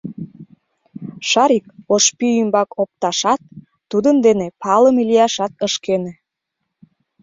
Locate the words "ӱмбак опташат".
2.41-3.41